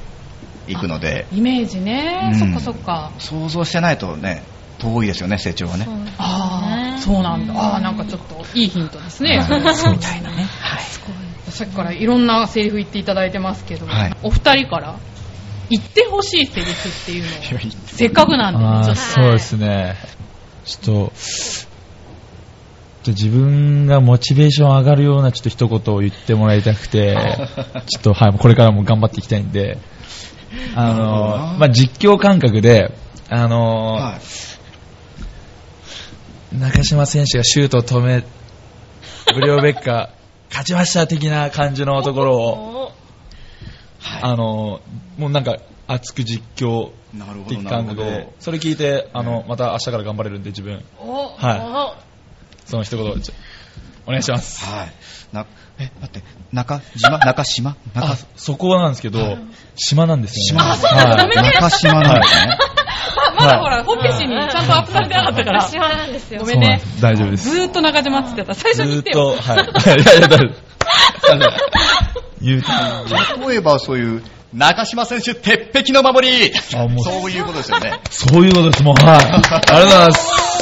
[0.68, 3.12] いくので、イメージね、うんそっかそっか。
[3.20, 4.42] 想像してないとね、
[4.80, 5.88] 遠いですよね、成長はね。
[6.18, 7.54] ああ、そうなんだ。
[7.54, 9.44] ああ、なんかちょっといいヒントですね。
[9.48, 10.48] そうみたいなね。
[10.60, 11.00] はい。
[11.52, 14.96] さっきからいろんなセリフ言っていただいてますけど、はいお二人から
[15.70, 17.30] 言ってほしいセリフっていうの。
[17.30, 19.02] を、せっかくなんでね、あーちょっと。
[19.02, 19.96] そうですね。
[20.66, 21.12] ちょっ
[23.06, 27.16] と、自分がモチベーション上がるようなちょっと一言を言ってもらいたくて、
[27.88, 29.78] ちょっとはい、これからも頑張っていきたいんで、
[30.76, 32.92] あのな、まあ、実況感覚で、
[33.30, 34.20] あの、はい。
[36.58, 38.24] 中島選手がシュートを止め、
[39.34, 40.10] ブレオベッカ、
[40.50, 42.92] 勝ちました的な感じのところを、
[44.24, 44.82] おあの、
[45.18, 45.58] もうなんか
[45.88, 47.96] 熱く実況なるほど、的なるほど。
[47.96, 51.96] 感覚で、それ聞いて、あの、また明日から頑張れるんで自分、おは
[52.66, 53.06] その一言、
[54.06, 54.64] お願いします。
[54.66, 54.94] はい。
[55.34, 55.46] な、
[55.80, 57.18] え、待って、中島？
[57.20, 57.76] 中島？
[57.96, 59.38] あ中、そこなんですけど、
[59.76, 60.64] 島なんですよね。
[60.64, 62.58] 島はい中島なんですね。
[63.40, 66.42] まだほら、ホッペ氏にちゃんとアップされてなかったから、私はなんですよ。
[66.42, 67.50] ごめんね大丈夫です。
[67.50, 68.54] ずーっと中島って言ってた。
[68.54, 69.42] 最初に言ってずーっと、よ。
[69.42, 70.02] はい。
[70.02, 70.79] いやいや、大丈夫
[72.42, 74.24] 言うと、例えばそういう、
[74.54, 78.00] 中島選手、鉄壁の守りあもうそういうことですよね。
[78.10, 79.18] そういうことです、もう、はい。
[79.18, 80.60] ありがとうございます。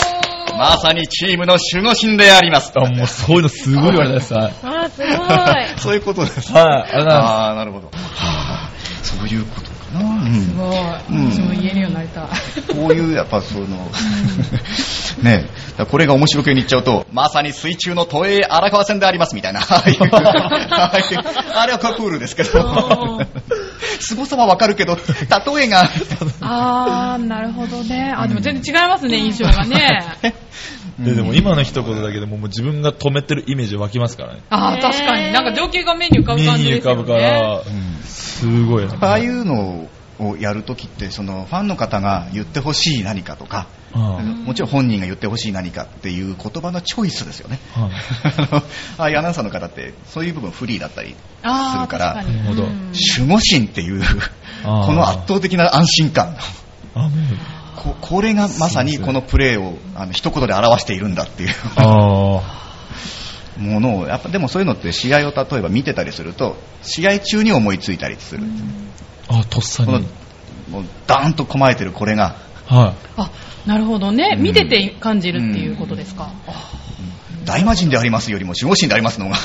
[0.57, 2.73] まさにチームの守護神であります。
[2.75, 4.33] あ、もうそういうのすごい言われたです。
[4.33, 4.53] はい。
[4.63, 5.79] あー、すごい。
[5.79, 6.51] そういうことです。
[6.51, 7.31] はい、ありがとうございます。
[7.31, 7.87] ああ、なるほど。
[7.87, 8.69] はあ、
[9.03, 10.23] そういうことかな。
[10.23, 10.77] うんすごい。
[11.09, 12.27] うん私も言えるようになりたい。
[12.73, 13.67] こういう、やっぱその、
[15.23, 15.45] ね
[15.89, 19.83] これが面白くに言っちゃうと、まさに水中の都営荒川線でありますみたいな、あ
[21.65, 23.19] れはクールですけど、
[23.99, 25.89] 凄さはわかるけど、例えが、
[26.41, 28.13] あー、なるほどね。
[28.15, 30.17] あ、でも全然違いますね、印象がね。
[30.99, 34.41] ででも今の一言だけでももう自分が止めてるイメージ湧きますからね。
[34.49, 35.31] あー、確かに。
[35.31, 37.19] なんか情景が目に浮かぶ目感じに浮かぶかで
[38.03, 38.61] すよね。
[38.61, 38.97] ら、すごいな。
[38.99, 47.59] ああいうのをやるときって、そのファンの方が言ってほしい何かとか、あもちろん本人が言ってほしい何かっていう言葉のチョイスですよね。
[47.75, 47.91] あはい
[48.23, 48.57] あの
[48.97, 52.23] ああいうアナウンサーの方って、そういう部分フリーだったりするから
[53.19, 54.01] 守護神っていう、
[54.63, 56.35] この圧倒的な安心感。
[57.77, 62.41] ここれがまさにこのプレーをあの一言で表しているんだっていうあ
[63.57, 68.43] ものを、やっぱでもそういうのって試合を例えば見てたりすると、試合中に思いついたりする。
[69.27, 70.07] あ、あ、とっさこのに。
[70.69, 72.35] もうダーンと構えてるこれが、
[72.65, 73.31] はあ、
[73.65, 74.35] なるほどね。
[74.37, 76.31] うん見てて感じるっていうことですか。
[77.47, 79.37] 大魔神でありますよりも守護神でありますのが。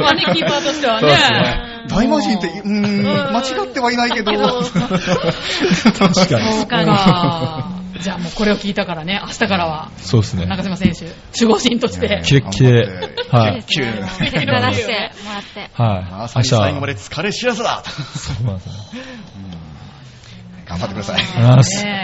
[0.00, 1.86] まあね、キーパーとしてはねね。
[1.88, 4.32] 大魔神って、うーん、間違ってはいないけど。
[4.32, 4.36] い。
[4.36, 6.52] 確かに。
[6.52, 7.72] そうか。
[8.00, 10.46] じゃあもうこれを聞いたからね、明日からはそうですね。
[10.46, 11.06] 中島選手、
[11.44, 12.22] 守護神として。
[12.24, 12.86] キレッキレ。
[13.30, 13.64] はい。
[13.64, 15.10] キレッキレてもらって。
[15.72, 16.10] はい。
[16.12, 18.74] まさに最後まで疲れ知らずだそうなんですね。
[20.66, 21.22] 頑張ってください。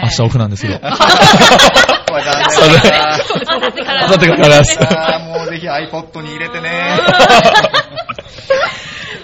[0.03, 0.79] 明日オフなんですけど。
[2.23, 4.79] これ残念だなあさってからあさってからです。
[4.79, 6.97] あーもうぜひ iPod に入れてね。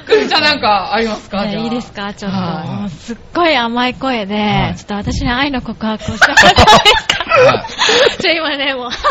[0.09, 2.89] くみちゃんなんかありますかいいですかちょっと。
[2.89, 7.19] すっごい甘い声で、ちょっと私に愛の告白をしてもらってもいいですか
[8.19, 9.03] ちょ、今ね、もう、すっ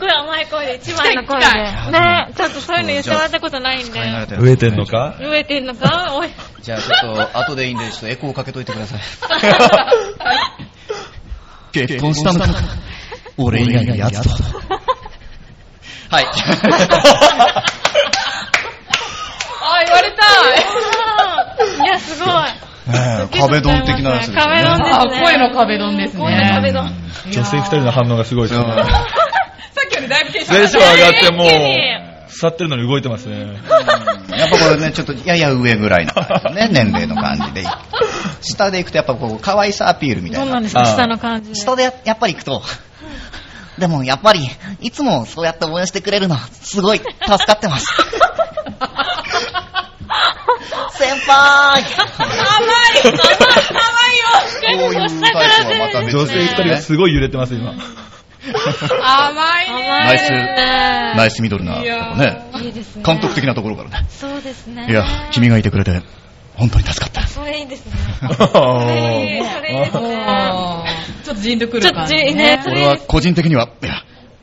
[0.00, 1.46] ごい甘い声で、一番の声で。
[1.46, 4.00] ね、ちょっとそういうの言ってもらったことないんで。
[4.38, 6.12] 植えてんのか植えてんのか。
[6.60, 9.00] じゃあちょっと、後でいいんで、ちょっとエコーかけといてください。
[11.74, 12.46] 結婚したのか
[13.36, 14.30] 俺以外のやつと。
[16.10, 16.24] はい。
[19.66, 20.22] あ、言われた
[21.82, 22.30] いや、すごい。
[22.86, 24.62] ねえ壁ドン的なやつですよね。
[24.62, 26.20] 壁ドンですあ、ね声の壁ドンですね。
[26.20, 26.94] 声の壁ドン。
[27.30, 28.66] 女性二人の反応がすごいですね。
[28.66, 28.82] うんさ
[29.86, 33.60] っきよりだいぶテンションテンション上がってもう、座ってるのに動いてますね。
[34.36, 37.64] やっぱこれね、ちょっとやや上ぐらいの感じのね、 年齢の感じで。
[38.42, 40.46] 下で行くとやっぱこう、可愛さアピールみたいうな。
[40.46, 41.54] どなんですか、下の感じ。
[41.54, 42.62] 下でややっぱり行くと、
[43.78, 44.48] でもやっぱり、
[44.80, 47.86] いつもそうやって応援してくれるの、すごい助かってます。
[50.96, 53.18] 先輩甘い甘い甘
[54.72, 55.36] いよこういうタイプ
[55.72, 57.74] はまた別女性一人がすごい揺れてます、今。
[58.52, 59.88] 甘いね。
[59.88, 61.84] ナイスナナイスミドルなとこ
[62.16, 62.50] ね。
[62.62, 63.02] いいですね。
[63.04, 64.06] 監督的なところからね。
[64.08, 64.86] そうですね。
[64.88, 66.02] いや、君がいてくれて、
[66.54, 67.26] 本当に助かった。
[67.26, 67.92] それいいですね。
[68.22, 70.84] おそれいいそれいいですね。
[71.24, 72.14] ちょっとジンとくちょっとる感じ。
[72.34, 74.02] ね、俺は個人的には、いや、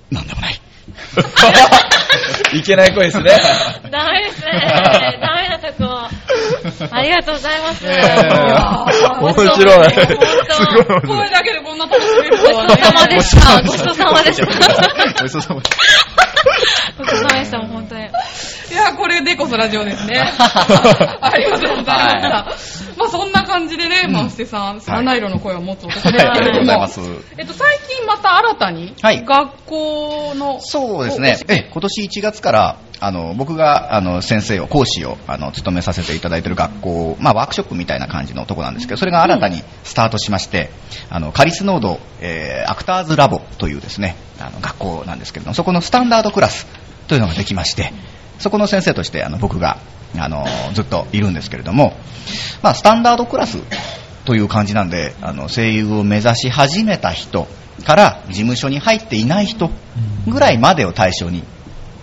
[0.09, 0.61] なんでもない。
[2.53, 3.31] いけない声ですね。
[3.91, 4.51] ダメですね。
[5.21, 6.07] ダメなとこ。
[6.91, 7.85] ありがとうございます。
[7.87, 7.91] え
[9.19, 9.91] 面白い。
[11.07, 13.61] 声だけでこんな楽しめるとはごちそうさまでした。
[13.61, 14.45] ごちそうさまでした。
[14.45, 14.51] ご
[15.27, 15.73] ちそうさまでし
[16.97, 18.01] ごちそうさまでした、本当に。
[18.01, 18.05] い
[18.73, 20.21] や、これでこそラジオですね。
[21.21, 22.90] ありがとうございました。
[23.01, 26.29] まあそんな感じでね、まあ、布施さん、七色の声を持つ男ですた。
[26.29, 27.01] はい、ありがとうございます。
[27.37, 31.37] えっと、最近また新たに、はい学校の、そうですね。
[31.47, 40.69] え、今年1月から、あの、僕が、あの、先生を、講師を、あの、務めさせていただいている学校、まあ、ワークショップみたいな感じのとこなんですけど、それが新たにスタートしまして、
[41.09, 46.67] あの、カリスノード、えーアクターズラボというですね、あの、学校なんですけれども、そこのスタンダードクラス
[47.07, 47.91] というのができまして、
[48.37, 49.77] そこの先生として、あの、僕が、
[50.17, 51.95] あの、ずっといるんですけれども、
[52.61, 53.59] まあ、スタンダードクラス
[54.25, 57.47] という感じなんで、あの、声優を目指し始めた人
[57.85, 59.71] から、事務所に入っていない人
[60.27, 61.43] ぐらいまでを対象に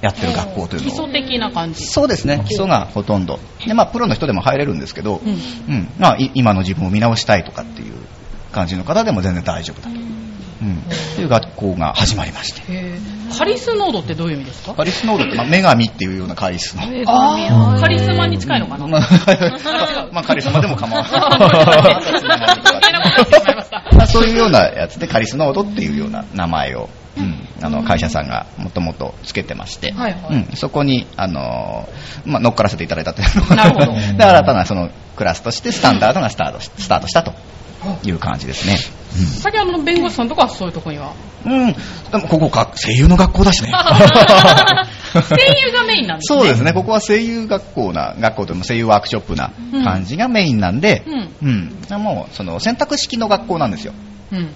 [0.00, 1.06] やってる学校という基礎。
[1.12, 1.84] 的な感じ。
[1.84, 3.38] そうですね、基礎がほとんど。
[3.66, 5.32] で、まあ、プロの人でも入れるんですけど、うんう
[5.78, 7.94] ん、まあ、い今の自分を見直したいとかっていう
[8.52, 9.96] 感じの方でも全然大丈夫だと。
[10.60, 10.82] うん、
[11.14, 12.62] という学校が始まりまして。
[13.36, 14.74] カリスノードってどういう意味ですか？
[14.74, 16.82] カリスノードって、まあ、女神っていうようなカリスの。
[17.06, 17.80] あー。
[17.80, 18.86] カリスマに近いのかな？
[18.86, 19.00] まあ、
[20.12, 21.08] まあ、カリスマでも構わな
[24.00, 24.06] い。
[24.06, 30.46] そういうようなやつでカリスノードっていうような名前を、うん、あの会社さんがもともとつけてまして、はいはい。
[30.48, 33.92] うん、そこに、あのーまあ、乗っからせていただいたというのがなるほど。
[34.16, 37.32] で新たなそのクラスとしてスタンダードがスタートしスタートしたと
[38.02, 38.76] いう感じですね。
[39.40, 41.12] 先ほどの弁護士さんとかはそういうとこには？
[41.44, 41.78] うん、うん、で
[42.12, 43.70] もここか声優の学校だしね。
[45.12, 45.36] 声
[45.66, 46.38] 優がメインなんですね。
[46.38, 49.52] そうですね、ここは声優学校な、学校というか声優ワークショップな
[49.84, 51.28] 感じがメインなんで、うん
[51.90, 53.94] うん、もうその選択式の学校なんですよ。
[54.32, 54.54] うん。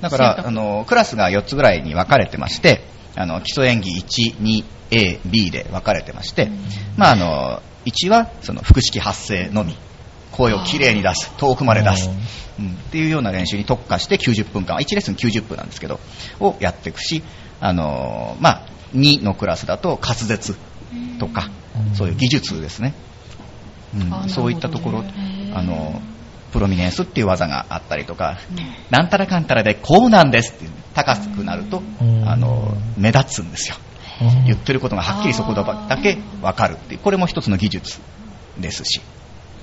[0.00, 2.84] だから、あの、クラスが4つぐらいに分かれてまして、
[3.16, 6.50] あの、基礎演技1、2、A、B で分かれてまして、
[6.96, 9.76] まあ、あの、1は、その、腹式発声のみ。
[10.32, 11.30] 声をきれいに出す。
[11.36, 12.10] 遠くまで出す。
[12.58, 16.00] うん、っていうような練習に特化して90分間、1レッスン90分なんですけど、
[16.40, 17.22] をやっていくし、
[17.60, 20.56] あの、まあ、2のクラスだと滑舌
[21.18, 21.48] とか、
[21.94, 22.94] そういう技術ですね。
[23.94, 25.04] うんそういったところ、
[25.54, 26.00] あの、
[26.52, 28.38] プロミネンスっていう技があったりとか、
[28.90, 33.76] なんたらかんたらでこうなんですっていう高くなると、うんあの、目立つんですよ。
[34.46, 35.64] 言ってることがはっきりそこだ
[36.02, 38.00] けわかるっていう、これも一つの技術
[38.58, 39.00] ですし。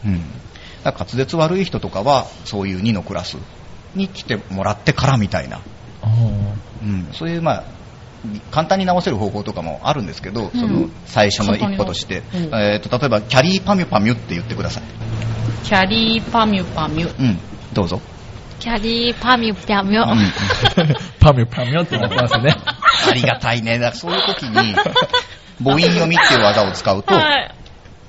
[0.05, 0.21] うん。
[0.83, 3.37] 滑舌悪い人とかは、そういう2のクラス
[3.95, 5.61] に来てもらってからみたいな、
[6.81, 7.63] うん、そういうまあ、
[8.51, 14.83] 簡単に直せる方法とかもあるんですけど、その最初の一歩として、簡単に直えーと例えば、キャリーパミュパミュって言ってください。
[15.63, 17.19] キャリーパミュパミュ。
[17.19, 17.39] うん、
[17.73, 18.01] どうぞ。
[18.59, 20.01] キャリーパミュピャミュ。
[20.01, 20.31] うん
[21.19, 22.55] パミュパミュってなってますね。
[23.09, 23.79] ありがたいね。
[23.79, 24.75] だからそういう時に、
[25.63, 27.55] 母音読みっていう技を使うと、はい。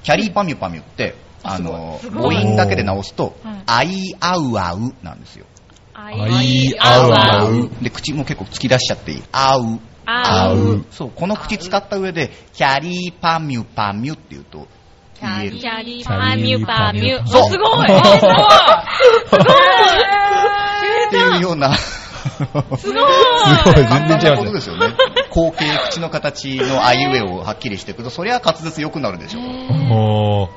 [0.02, 5.46] キャリーパミュパミュって、あの、母音だけで直すとはい、あいあうあうなんですよ。
[5.94, 9.22] あいあうあうで、口も結構突き出しちゃっていい。
[9.32, 9.80] あう。
[10.06, 10.84] あう。
[10.90, 14.66] そう、この口使った上で、キャリーパミュパミュって言うと、
[15.14, 15.56] キ言える。
[15.58, 17.26] ャリーパミュパミュ。
[17.26, 17.96] そうあすごいすごい
[21.06, 21.92] っていうような、す
[22.52, 23.00] ごいすご
[23.72, 24.94] い、全然違そうこうとですよね。
[25.30, 30.48] 後継口の形のあいうえをはっきりしていくと、そりゃ滑舌良くなるでしょう。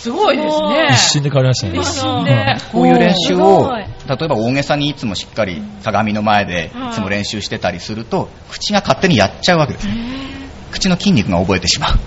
[0.00, 0.88] すごいですね。
[0.92, 1.78] 一瞬で変わりましたね。
[1.78, 2.56] 一瞬で。
[2.72, 3.84] こういう練習を、例
[4.24, 9.88] えば大げさにいつもしっかり鏡の前ではいいつも練習してたりすると、口が勝手にやっちゃうわけです。
[10.72, 11.98] 口の筋肉が覚えてしまう。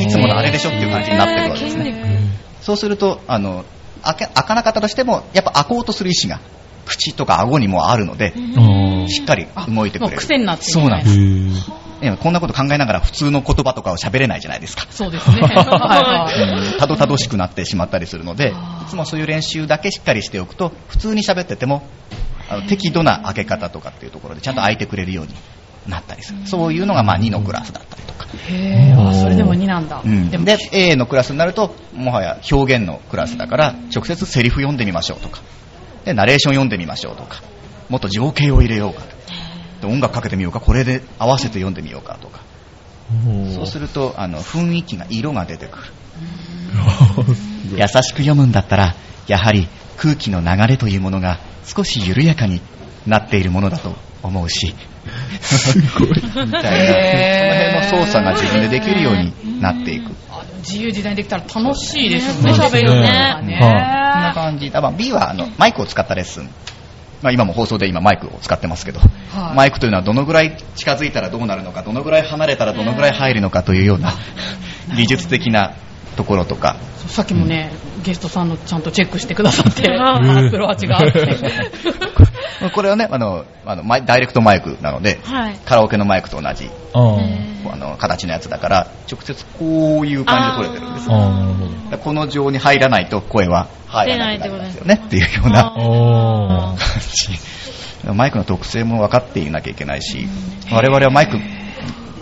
[0.00, 2.30] いつものあれでしょっていう感じになってくるわけですね。
[2.62, 3.64] そうすると、あの、
[4.02, 6.40] 開け開かなかったとしても、やっぱ開こうとする意思が
[6.84, 10.16] 口とか顎にもあるので、うんしっかり動いてくれる。
[10.16, 11.70] もう癖になってるそうなんへです。
[12.20, 14.86] こんなこと考えながら普通の言葉とかを喋れないじゃないですか。
[14.90, 15.40] そうですね。
[15.44, 18.52] はいはいうんたどたどしくなってしまったりするので、い
[18.88, 21.82] つもそういう練習だけしっかりしておくと、普通に喋ってても、
[22.48, 25.34] あの適度な開け方とかっていうところでちゃんと開いてくれるように
[25.88, 26.40] なったりする。
[26.44, 28.26] そういうのがまあ2のクラスだったりとか。
[28.48, 30.00] へーあ、それでも2なんだ。
[30.04, 35.40] うんでもで、A のクラスになると、もはや表現のクラスだから、直接セリフ読んでみましょうとか、
[36.04, 37.42] で、ナレーション読んでみましょうとか、
[37.88, 39.16] もっと情景を入れようかと。
[39.86, 42.40] で音楽かけてみようか、これで合わせて読んでみようかとか。
[43.54, 45.84] そうすると、あの、雰囲気が、色が出てくる。
[47.76, 48.94] 優しく読むんだったら、
[49.26, 52.60] やはり空気の流れというものが少し緩やかに
[53.06, 54.74] なっているものだと思うし、
[55.40, 56.08] すごい。
[56.14, 56.66] みたいな、その
[57.54, 60.12] 辺の操作が自分でできるようになっていく。
[60.58, 63.58] 自由自在にできたら楽しいでしょうね、喋るのがね。
[63.60, 64.70] こんな感じ。
[64.74, 66.50] あまあ B はあのマイクを使ったレッスン。
[67.26, 69.56] まあ、今も放送で今マイクを使ってますけど、はい。
[69.56, 74.12] マイクというのはどのぐらい近づいたらどうなるのか、どのぐらい離れたらどのぐらい入るのかというような
[74.94, 75.74] 技術的な
[76.16, 76.76] ところとか、
[77.08, 80.98] さっきもね、ゲストさんのちゃんとチェックしてくださって、うんアチが。
[82.74, 85.58] これはね、あの、あのマイダイレクトマイクなので、はい。
[85.64, 91.98] カラオケのマイクと同じあの形のやつだから、直接こういう感じで撮れてるんですよ。
[91.98, 96.76] この状に入らないと声は入らなくなりますよねっていうようなあ感
[97.12, 97.38] じ。
[98.14, 100.28] マイクの特性も分かっていなきゃいけないし、
[100.70, 101.38] 我々はマイク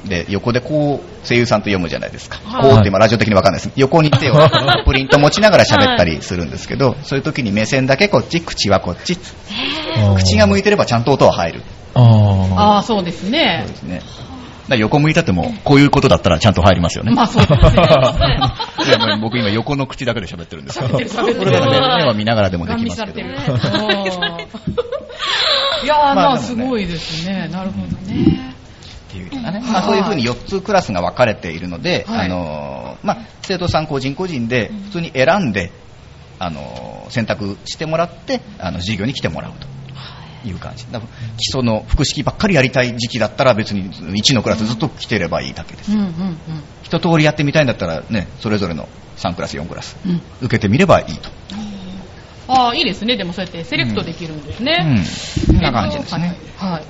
[0.08, 2.38] で横でこう声優さんと読むじゃないですか。
[2.44, 3.72] はいこうって今ラジオ的に分かんないです。
[3.76, 4.34] 横に手を
[4.84, 9.14] プリント持ちながら喋ったりするんですけど、そういう時に目線だけこっち、口はこっち。
[9.14, 11.62] ー口が向いてればちゃんと音は入る。
[11.94, 13.68] あーああ、そうですねそう。
[13.68, 14.00] ですね。
[14.64, 17.14] だから横向いたっても、こういうことだったらちゃんと入りますよね。
[17.14, 19.18] まあそうですね。
[19.20, 21.06] 僕今横の口だけで喋ってるんですけど、これ
[21.58, 23.28] はね目は見ながらでもできますけど見されてる。
[25.84, 27.48] いやー、まあすごいですね。
[27.52, 28.53] なるほどね。
[29.38, 32.26] っていうようなね、まあ、そういうふうに4つクラスが分かれているので、はい。
[32.26, 35.72] あのーまあ、生徒さん個人個人で普通に選んで、
[36.38, 40.52] あのー選択してもらってあの授業に来てもらうとい。
[40.52, 40.86] う感じ。
[40.90, 46.36] だから基礎の複式ばっかりやりたい時期だったら別に1のクラスずっと来てればいいだけです、うんうん
[46.82, 50.10] 一通りやってみたいんだったらねそれぞれの3クラス4クラスうん。
[50.12, 50.22] うん。
[50.42, 51.30] 受けてみればいいと、
[52.48, 53.16] ああ、いいですね。
[53.16, 55.00] でもそうやってセレクトできるんですうね。
[55.00, 56.84] ん、そんな感じですね、はい。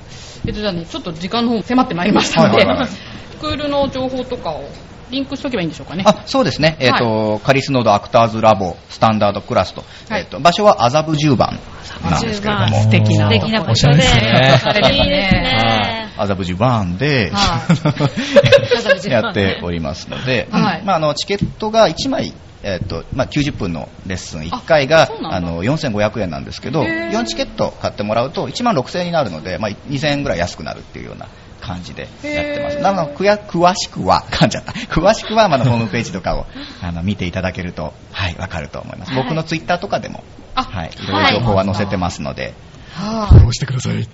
[0.45, 0.49] はい。
[0.49, 2.89] えっと、じゃあね、ちょっと時間の方迫ってまいりましたので、はいはいはい
[3.35, 4.63] スクールの情報とかを
[5.11, 6.03] リンクしとけばいいんでしょうかね。
[6.05, 10.21] あそうですね、えーとカリスノードアクターズラボスタンダードクラスと,、はい。
[10.21, 11.59] えーと場所は麻布十番
[12.03, 12.67] なんですけれども。
[12.69, 14.95] 素敵な素敵な場おしゃれ所で。
[14.95, 16.09] いいですね。
[16.17, 17.31] 麻布十番で、
[19.09, 20.81] やっておりますので、はい。
[20.83, 22.33] まあ、あのチケットが1枚、
[22.67, 27.11] えっとまあ、90分のレッスン1回があの4500円なんですけどへー。
[27.11, 31.27] 4チケット買ってもらうと1万6000円になるので、まあ、2000円ぐらい安くなるっていうような
[31.61, 32.79] 感じでやってます。
[32.79, 34.71] なのでくや詳しくは 噛んじゃった。
[34.71, 36.47] 詳しくは、まあ、ホームページとかを
[36.81, 39.23] あの見ていただけると、はい、わかると思います、はい。
[39.23, 40.23] 僕のツイッターとかでも、
[40.55, 42.49] あはい、いろいろ情報は載せてますので、は
[42.95, 44.01] フォローしてください。
[44.01, 44.07] い。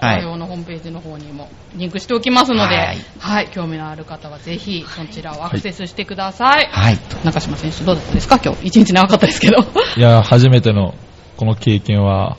[0.00, 6.68] はいのホームページの方にもリンクしておきますので、ははいい、興味のある方はぜひそちらをアクセスしてください。
[6.70, 8.40] はい、中島選手どうだったですか？
[8.42, 9.56] 今日一日長かったですけど。
[9.96, 10.94] いや、初めての
[11.36, 12.36] この経験は、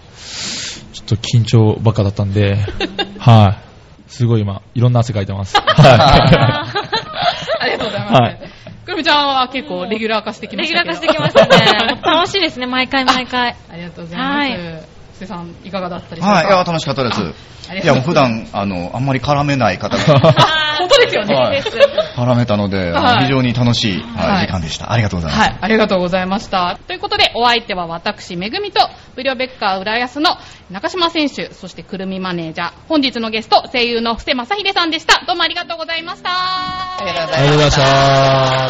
[0.93, 2.57] ちょっと緊張ばっかだったんで、
[3.19, 3.57] は
[4.07, 4.11] い。
[4.11, 5.55] すごい今、いろんな汗かいてます。
[5.55, 6.65] は
[7.61, 8.13] ありがとうございます。
[8.13, 8.48] はい
[8.89, 10.95] くるみちゃんは結構レギュラー化してきまレしたけど。
[10.97, 12.01] ギュラー化してきましたね。
[12.01, 13.55] 楽しいですね、毎回毎回。
[13.71, 14.37] ありがとうございます。
[14.37, 16.35] はい介さん、いかがだったでしょうか？
[16.37, 17.21] はい、いや、楽しかったです。
[17.21, 17.25] い,
[17.85, 20.33] や、もう普段、あの、あんまり絡めない方が。
[20.79, 21.35] 本当ですよね。
[21.35, 21.61] はい、
[22.15, 24.93] 絡めたので、はい、非常に楽しい、はい、時間でした。
[24.93, 25.49] ありがとうございます。
[25.49, 26.77] はい、ありがとうございました。
[26.87, 28.79] ということで、お相手は私、めぐみと、
[29.15, 30.37] ブリオベッカー浦安の
[30.71, 35.25] 中島選手、そしてくるみマネージャー、本日のゲスト、声優の布施正秀さんでした。
[35.25, 36.29] どうもありがとうございました。
[36.31, 38.69] ありがとうございました。